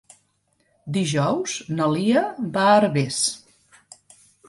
Dijous 0.95 1.55
na 1.81 1.91
Lia 1.93 2.25
va 2.59 2.67
a 2.71 2.75
Herbers. 2.81 3.25